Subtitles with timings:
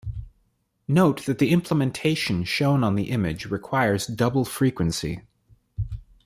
[0.87, 5.21] Note that the implementation shown on the image requires double frequency.